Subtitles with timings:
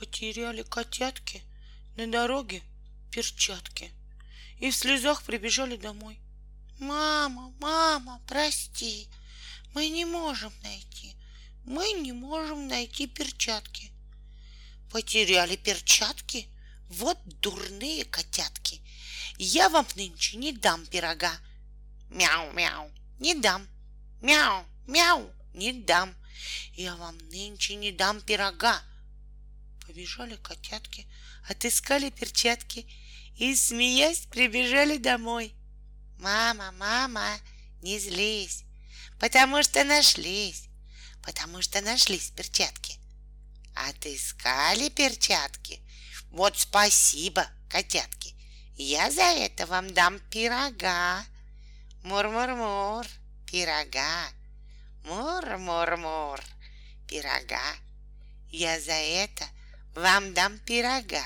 [0.00, 1.42] Потеряли котятки
[1.94, 2.62] на дороге
[3.10, 3.92] перчатки
[4.58, 6.18] и в слезах прибежали домой.
[6.78, 9.10] Мама, мама, прости,
[9.74, 11.14] мы не можем найти,
[11.66, 13.92] мы не можем найти перчатки.
[14.90, 16.48] Потеряли перчатки?
[16.88, 18.80] Вот дурные котятки.
[19.36, 21.38] Я вам нынче не дам пирога.
[22.08, 23.68] Мяу-мяу, не дам.
[24.22, 26.14] Мяу-мяу, не дам.
[26.72, 28.82] Я вам нынче не дам пирога.
[29.90, 31.04] Побежали котятки,
[31.48, 32.86] отыскали перчатки
[33.34, 35.52] и, смеясь, прибежали домой.
[36.16, 37.40] Мама, мама,
[37.82, 38.62] не злись,
[39.18, 40.68] потому что нашлись,
[41.24, 43.00] потому что нашлись перчатки.
[43.74, 45.80] Отыскали перчатки?
[46.30, 48.36] Вот спасибо, котятки.
[48.76, 51.24] Я за это вам дам пирога.
[52.04, 53.04] Мур-мур-мур,
[53.44, 54.28] пирога.
[55.02, 56.40] Мур-мур-мур,
[57.08, 57.74] пирога.
[58.52, 59.48] Я за это
[59.94, 61.24] вам дам пирога.